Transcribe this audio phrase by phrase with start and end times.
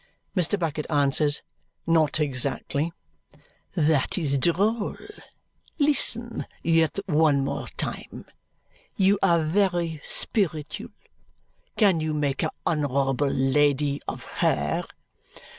[0.35, 0.57] Mr.
[0.57, 1.43] Bucket answers,
[1.85, 2.91] "Not exactly."
[3.75, 4.97] "That is droll.
[5.77, 7.45] Listen yet one
[7.77, 8.25] time.
[8.95, 10.89] You are very spiritual.
[11.77, 14.85] Can you make a honourable lady of her?"